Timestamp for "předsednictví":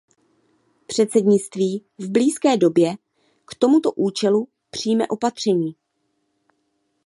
0.87-1.85